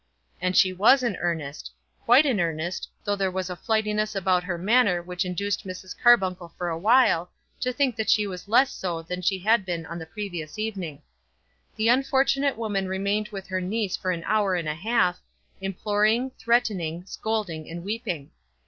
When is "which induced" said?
4.99-5.63